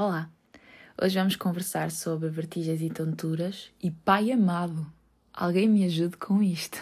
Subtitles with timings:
[0.00, 0.30] Olá!
[1.02, 4.86] Hoje vamos conversar sobre vertigens e tonturas e pai amado.
[5.34, 6.78] Alguém me ajude com isto.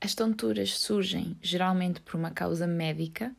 [0.00, 3.32] As tonturas surgem geralmente por uma causa médica,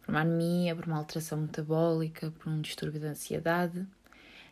[0.00, 3.86] por uma anemia, por uma alteração metabólica, por um distúrbio de ansiedade.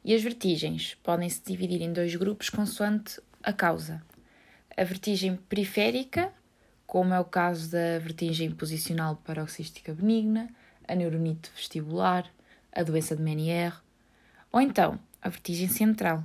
[0.05, 4.03] E as vertigens podem se dividir em dois grupos consoante a causa.
[4.77, 6.31] A vertigem periférica,
[6.91, 10.51] como é o caso da vertigem posicional paroxística benigna,
[10.89, 12.29] a neuronite vestibular,
[12.73, 13.77] a doença de Meniere,
[14.51, 16.25] ou então a vertigem central,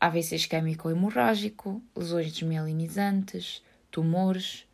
[0.00, 4.66] AVC isquémico ou hemorrágico, lesões desmielinizantes, tumores,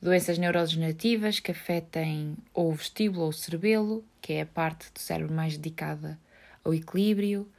[0.00, 5.00] doenças neurodegenerativas que afetem ou o vestíbulo ou o cerebelo, que é a parte do
[5.00, 6.16] cérebro mais dedicada
[6.64, 7.50] ao equilíbrio,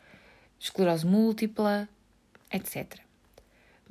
[0.57, 1.89] esclerose múltipla,
[2.53, 3.01] etc.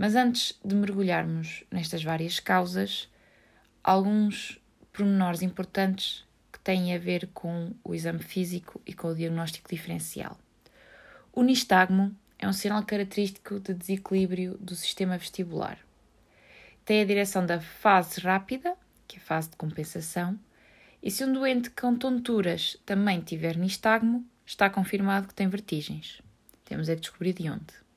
[0.00, 3.06] Mas antes de mergulharmos nestas várias causas,
[3.84, 4.58] alguns
[4.94, 10.38] pormenores importantes que têm a ver com o exame físico e com o diagnóstico diferencial.
[11.30, 15.78] O nistagmo é um sinal característico de desequilíbrio do sistema vestibular.
[16.82, 18.74] Tem a direção da fase rápida,
[19.06, 20.40] que é a fase de compensação,
[21.02, 26.22] e se um doente com tonturas também tiver nistagmo, está confirmado que tem vertigens.
[26.64, 27.89] Temos é de descobrir de onde.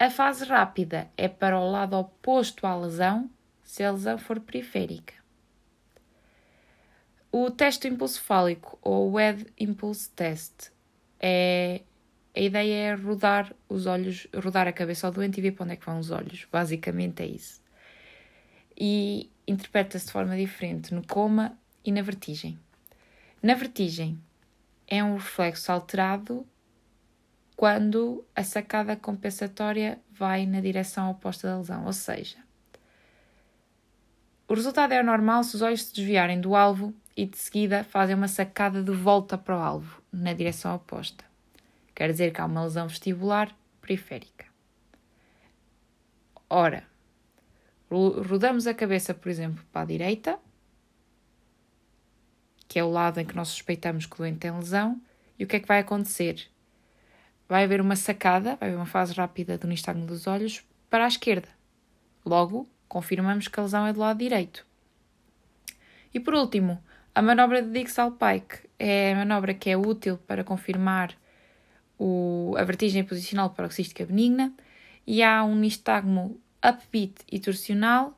[0.00, 3.30] A fase rápida é para o lado oposto à lesão,
[3.62, 5.12] se a lesão for periférica.
[7.30, 10.70] O teste impulso fálico, ou Head Impulse Test,
[11.20, 11.82] é
[12.34, 15.74] a ideia é rodar os olhos, rodar a cabeça ao doente e ver para onde
[15.74, 16.46] é que vão os olhos.
[16.50, 17.60] Basicamente é isso.
[18.74, 22.58] E interpreta-se de forma diferente no coma e na vertigem.
[23.42, 24.18] Na vertigem
[24.88, 26.46] é um reflexo alterado
[27.60, 32.38] quando a sacada compensatória vai na direção oposta da lesão, ou seja,
[34.48, 38.16] o resultado é normal se os olhos se desviarem do alvo e de seguida fazem
[38.16, 41.22] uma sacada de volta para o alvo, na direção oposta.
[41.94, 44.46] Quer dizer que há uma lesão vestibular periférica.
[46.48, 46.84] Ora,
[47.90, 50.38] rodamos a cabeça, por exemplo, para a direita,
[52.66, 54.98] que é o lado em que nós suspeitamos que o doente tem lesão,
[55.38, 56.50] e o que é que vai acontecer?
[57.50, 61.08] Vai haver uma sacada, vai haver uma fase rápida do nistagmo dos olhos para a
[61.08, 61.48] esquerda.
[62.24, 64.64] Logo, confirmamos que a lesão é do lado direito.
[66.14, 66.80] E por último,
[67.12, 71.18] a manobra de Dixal Pike é a manobra que é útil para confirmar
[71.98, 74.52] o, a vertigem posicional paroxística benigna
[75.04, 78.16] e há um nistagmo upbeat e torsional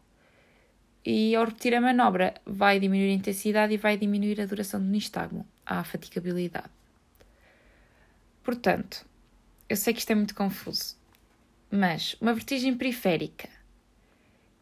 [1.06, 4.86] e ao repetir a manobra vai diminuir a intensidade e vai diminuir a duração do
[4.86, 6.68] nistagmo, a fatigabilidade.
[8.42, 9.06] Portanto,
[9.72, 10.98] eu sei que isto é muito confuso,
[11.70, 13.48] mas uma vertigem periférica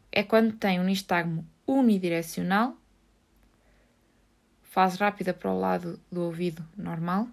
[0.09, 2.77] é quando tem um nistagmo unidirecional,
[4.61, 7.27] fase rápida para o lado do ouvido normal,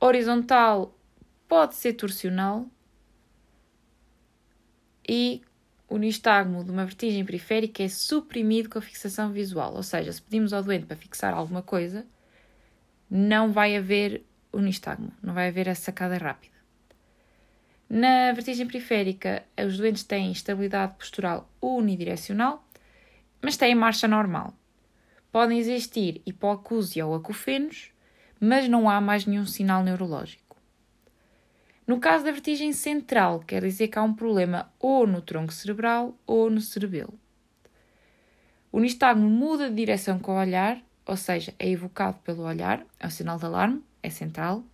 [0.00, 0.96] horizontal
[1.46, 2.66] pode ser torsional
[5.06, 5.42] e
[5.86, 10.22] o nistagmo de uma vertigem periférica é suprimido com a fixação visual, ou seja, se
[10.22, 12.06] pedimos ao doente para fixar alguma coisa,
[13.10, 16.53] não vai haver o nistagmo, não vai haver a sacada rápida.
[17.88, 22.66] Na vertigem periférica, os doentes têm estabilidade postural unidirecional,
[23.42, 24.54] mas têm marcha normal.
[25.30, 27.92] Podem existir hipocúsia ou acufenos,
[28.40, 30.56] mas não há mais nenhum sinal neurológico.
[31.86, 36.16] No caso da vertigem central, quer dizer que há um problema ou no tronco cerebral
[36.26, 37.12] ou no cerebelo.
[38.72, 43.06] O nistagmo muda de direção com o olhar, ou seja, é evocado pelo olhar, é
[43.06, 44.64] um sinal de alarme, é central.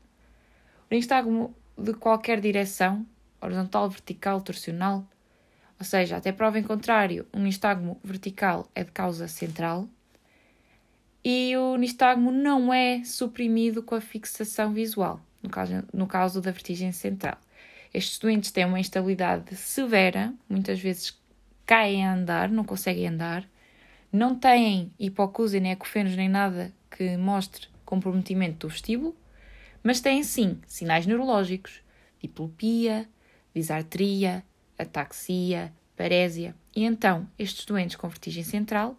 [0.91, 3.07] O nistagmo de qualquer direção,
[3.41, 5.07] horizontal, vertical, torsional,
[5.79, 9.89] ou seja, até prova em contrário, um nistagmo vertical é de causa central,
[11.25, 16.51] e o nistagmo não é suprimido com a fixação visual, no caso, no caso da
[16.51, 17.39] vertigem central.
[17.93, 21.19] Estes doentes têm uma instabilidade severa, muitas vezes
[21.67, 23.47] caem a andar, não conseguem andar,
[24.13, 29.15] não têm hipocúsia, nem ecofenos, nem nada que mostre comprometimento do vestíbulo,
[29.83, 31.83] mas têm sim sinais neurológicos,
[32.21, 33.09] diplopia,
[33.55, 34.45] disartria,
[34.79, 38.97] ataxia, parésia, e então estes doentes com vertigem central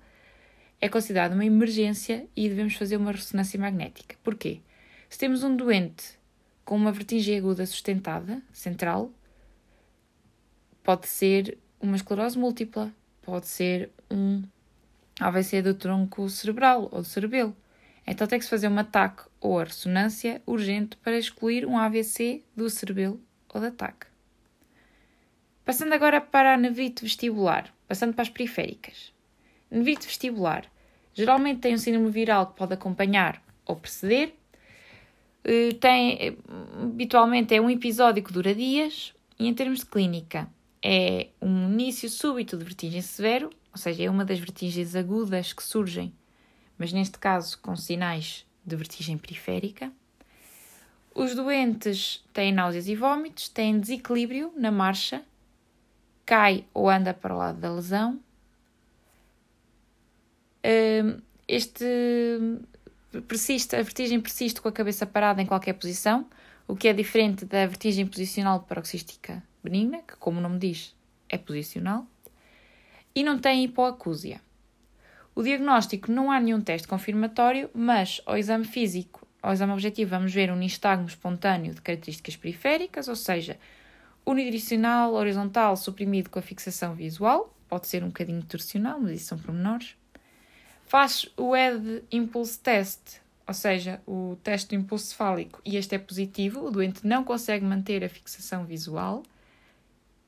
[0.80, 4.16] é considerado uma emergência e devemos fazer uma ressonância magnética.
[4.24, 4.62] Porquê?
[5.10, 6.20] Se temos um doente
[6.66, 9.12] com uma vertigem aguda sustentada, central,
[10.84, 12.92] pode ser uma esclerose múltipla,
[13.22, 14.42] pode ser um
[15.20, 17.56] AVC do tronco cerebral ou do cerebelo.
[18.12, 22.44] Então tem que se fazer um ataque ou a ressonância urgente para excluir um AVC
[22.56, 23.22] do cerebelo
[23.54, 24.08] ou do ataque.
[25.64, 29.14] Passando agora para a nevite vestibular, passando para as periféricas.
[29.70, 30.70] Nevite vestibular
[31.14, 34.34] Geralmente tem um síndrome viral que pode acompanhar ou preceder.
[35.46, 36.38] Uh, tem,
[36.82, 40.48] habitualmente é um episódio que dura dias e em termos de clínica
[40.84, 45.64] é um início súbito de vertigem severo, ou seja, é uma das vertigens agudas que
[45.64, 46.14] surgem,
[46.82, 49.92] mas neste caso com sinais de vertigem periférica.
[51.14, 55.24] Os doentes têm náuseas e vômitos, têm desequilíbrio na marcha,
[56.26, 58.20] cai ou anda para o lado da lesão.
[60.66, 61.86] Hum, este
[63.28, 66.26] persiste, a vertigem persiste com a cabeça parada em qualquer posição,
[66.68, 70.96] o que é diferente da vertigem posicional paroxística benigna, que, como o nome diz,
[71.30, 72.08] é posicional,
[73.14, 74.42] e não tem hipoacúsia.
[75.34, 80.32] O diagnóstico não há nenhum teste confirmatório, mas ao exame físico ao exame objetivo, vamos
[80.32, 83.58] ver um nistagmo espontâneo de características periféricas, ou seja,
[84.26, 89.40] unidirecional, horizontal, suprimido com a fixação visual, pode ser um bocadinho torsional, mas isso são
[89.40, 89.96] pormenores.
[90.86, 95.98] Faz o ED Impulse Test, ou seja, o teste do impulso cefálico, e este é
[95.98, 99.24] positivo, o doente não consegue manter a fixação visual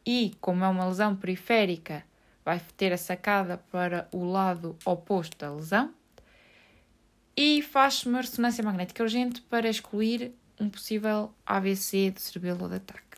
[0.05, 2.03] e, como é uma lesão periférica,
[2.45, 5.93] vai ter a sacada para o lado oposto da lesão
[7.35, 12.75] e faz uma ressonância magnética urgente para excluir um possível AVC de cerebelo ou de
[12.75, 13.17] ataque.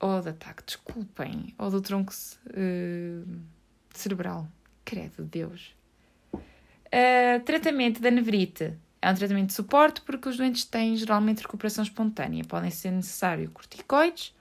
[0.00, 3.40] Ou de ataque, desculpem, ou do tronco uh,
[3.92, 4.48] cerebral.
[4.84, 5.74] Credo, Deus.
[6.32, 11.84] Uh, tratamento da nevrite é um tratamento de suporte porque os doentes têm geralmente recuperação
[11.84, 12.44] espontânea.
[12.44, 14.34] Podem ser necessários corticoides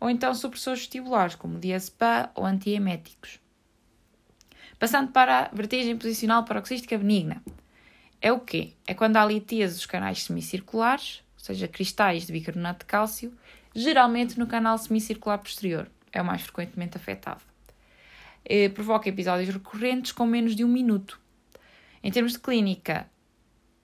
[0.00, 3.40] ou então supressores vestibulares, como diazepam ou antieméticos.
[4.78, 7.42] Passando para a vertigem posicional paroxística benigna.
[8.20, 8.72] É o quê?
[8.86, 13.36] É quando há litias dos canais semicirculares, ou seja, cristais de bicarbonato de cálcio,
[13.74, 15.88] geralmente no canal semicircular posterior.
[16.12, 17.42] É o mais frequentemente afetado.
[18.44, 21.20] E provoca episódios recorrentes com menos de um minuto.
[22.02, 23.08] Em termos de clínica,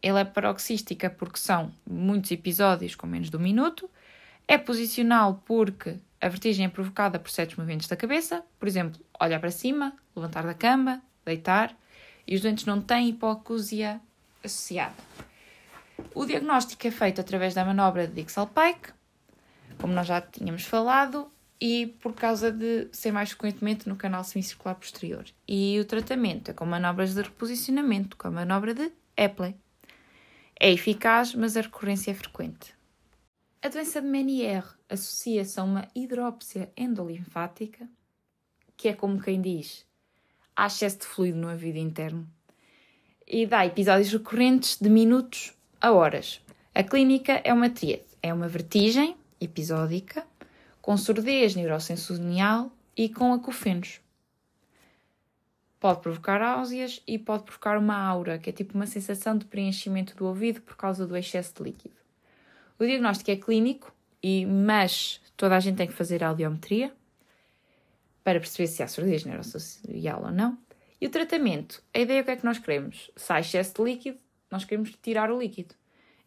[0.00, 3.90] ela é paroxística porque são muitos episódios com menos de um minuto.
[4.46, 9.40] É posicional porque a vertigem é provocada por certos movimentos da cabeça, por exemplo, olhar
[9.40, 11.76] para cima, levantar da cama, deitar,
[12.26, 14.00] e os doentes não têm hipoacúsia
[14.42, 14.94] associada.
[16.14, 18.92] O diagnóstico é feito através da manobra de Dixal-Pike,
[19.78, 21.30] como nós já tínhamos falado,
[21.60, 25.24] e por causa de ser mais frequentemente no canal semicircular posterior.
[25.48, 29.56] E o tratamento é com manobras de reposicionamento, com a manobra de Epley.
[30.58, 32.73] É eficaz, mas a recorrência é frequente.
[33.64, 37.88] A doença de Meniere associa-se a uma hidrópsia endolinfática,
[38.76, 39.86] que é como quem diz,
[40.54, 42.28] há excesso de fluido no ouvido interno,
[43.26, 46.42] e dá episódios recorrentes de minutos a horas.
[46.74, 50.26] A clínica é uma tríade, é uma vertigem episódica,
[50.82, 53.98] com surdez neurosensorial e com acufenos.
[55.80, 60.14] Pode provocar áuseas e pode provocar uma aura, que é tipo uma sensação de preenchimento
[60.14, 62.03] do ouvido por causa do excesso de líquido.
[62.76, 66.92] O diagnóstico é clínico, e, mas toda a gente tem que fazer a audiometria
[68.24, 70.58] para perceber se há surdez neurosocial ou não.
[71.00, 73.12] E o tratamento, a ideia é o que é que nós queremos?
[73.28, 74.18] Há excesso de líquido,
[74.50, 75.74] nós queremos tirar o líquido.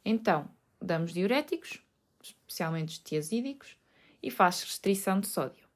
[0.05, 0.47] Então,
[0.81, 1.79] damos diuréticos,
[2.21, 3.75] especialmente os tiazídicos,
[4.23, 5.67] e faz restrição de sódio.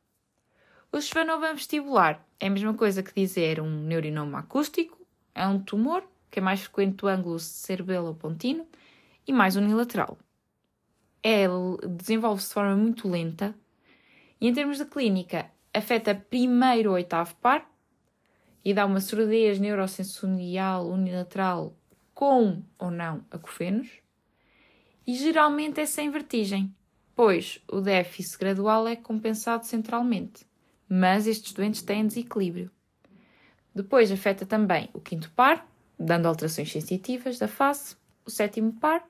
[0.90, 4.98] O esfanovan vestibular é a mesma coisa que dizer um neurinoma acústico,
[5.36, 8.66] é um tumor que é mais frequente do ângulo cerebelo pontino
[9.28, 10.18] e mais unilateral
[11.24, 11.46] é,
[11.98, 13.56] desenvolve-se de forma muito lenta
[14.40, 17.70] e, em termos de clínica, afeta primeiro o oitavo par
[18.64, 21.76] e dá uma surdez neurosensorial unilateral
[22.14, 23.90] com ou não acufenos
[25.06, 26.74] e geralmente é sem vertigem,
[27.16, 30.46] pois o déficit gradual é compensado centralmente,
[30.88, 32.72] mas estes doentes têm desequilíbrio.
[33.74, 39.04] Depois afeta também o quinto par, dando alterações sensitivas da face, o sétimo par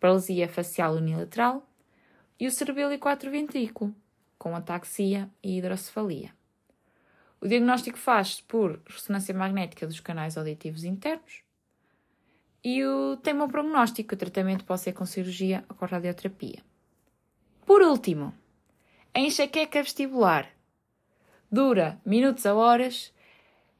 [0.00, 1.64] paralisia facial unilateral
[2.38, 3.94] e o cerebelo e quatro ventrículo,
[4.38, 6.32] com ataxia e hidrocefalia.
[7.40, 11.42] O diagnóstico faz-se por ressonância magnética dos canais auditivos internos
[12.64, 14.14] e o, tem um prognóstico.
[14.14, 16.62] O tratamento pode ser com cirurgia ou com radioterapia.
[17.64, 18.34] Por último,
[19.14, 20.50] a enxaqueca vestibular
[21.50, 23.12] dura minutos a horas,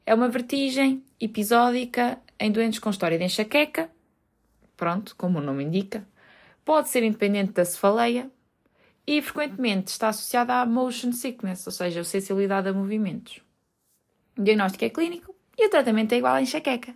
[0.05, 3.89] é uma vertigem episódica em doentes com história de enxaqueca,
[4.81, 6.07] pronto, como o nome indica,
[6.65, 8.31] pode ser independente da cefaleia
[9.05, 13.43] e frequentemente está associada à motion sickness, ou seja, sensibilidade a movimentos.
[14.35, 16.95] O diagnóstico é clínico e o tratamento é igual à enxaqueca.